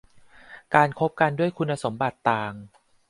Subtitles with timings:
[0.75, 2.53] การคบกันด้วยคุณสมบัติต่าง